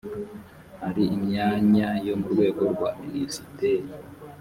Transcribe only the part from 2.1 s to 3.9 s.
mu rwego rwa minisiteri.